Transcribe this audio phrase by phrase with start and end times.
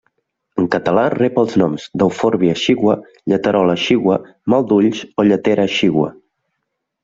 [0.61, 2.97] En català rep els noms d'eufòrbia exigua,
[3.35, 4.19] lleterola exigua,
[4.55, 6.13] mal d'ulls o lletera exigua.